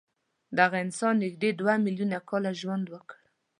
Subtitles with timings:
[0.59, 3.19] دغه انسان نږدې دوه میلیونه کاله ژوند وکړ.